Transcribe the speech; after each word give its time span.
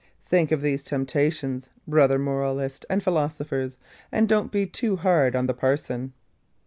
Think 0.25 0.51
of 0.51 0.63
these 0.63 0.81
temptations, 0.81 1.69
brother 1.87 2.17
moralists 2.17 2.87
and 2.89 3.03
philosophers, 3.03 3.77
and 4.11 4.27
don't 4.27 4.51
be 4.51 4.65
too 4.65 4.95
hard 4.95 5.35
on 5.35 5.45
the 5.45 5.53
parson. 5.53 6.13